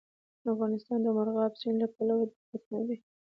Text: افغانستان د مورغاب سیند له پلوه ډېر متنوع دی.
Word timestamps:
افغانستان 0.53 0.99
د 1.03 1.07
مورغاب 1.15 1.51
سیند 1.61 1.77
له 1.81 1.87
پلوه 1.95 2.23
ډېر 2.29 2.45
متنوع 2.51 2.83
دی. 2.89 2.97